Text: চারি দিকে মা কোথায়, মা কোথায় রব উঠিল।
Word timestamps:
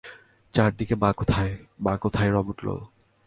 চারি 0.53 0.73
দিকে 0.77 0.95
মা 0.95 1.09
কোথায়, 1.13 1.53
মা 1.79 1.93
কোথায় 1.97 2.29
রব 2.31 2.47
উঠিল। 2.49 2.69